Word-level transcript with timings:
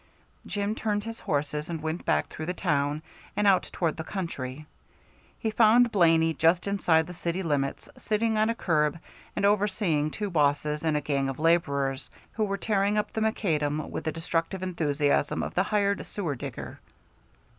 Jim 0.47 0.73
turned 0.73 1.03
his 1.03 1.19
horses 1.19 1.69
and 1.69 1.79
went 1.79 2.03
back 2.05 2.25
through 2.27 2.47
the 2.47 2.55
town 2.55 3.03
and 3.37 3.45
out 3.45 3.69
toward 3.71 3.95
the 3.97 4.03
country. 4.03 4.65
He 5.37 5.51
found 5.51 5.91
Blaney 5.91 6.33
just 6.33 6.65
inside 6.67 7.05
the 7.05 7.13
city 7.13 7.43
limits, 7.43 7.87
sitting 7.99 8.35
on 8.35 8.49
a 8.49 8.55
curb 8.55 8.97
and 9.35 9.45
overseeing 9.45 10.09
two 10.09 10.31
bosses 10.31 10.81
and 10.83 10.97
a 10.97 11.01
gang 11.01 11.29
of 11.29 11.37
laborers, 11.37 12.09
who 12.31 12.45
were 12.45 12.57
tearing 12.57 12.97
up 12.97 13.13
the 13.13 13.21
macadam 13.21 13.91
with 13.91 14.03
the 14.03 14.11
destructive 14.11 14.63
enthusiasm 14.63 15.43
of 15.43 15.53
the 15.53 15.61
hired 15.61 16.03
sewer 16.03 16.33
digger. 16.33 16.79